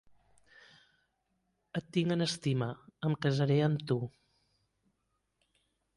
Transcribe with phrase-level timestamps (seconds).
[1.81, 2.71] Et tinc en estima.
[3.11, 4.01] Em casaré amb tu.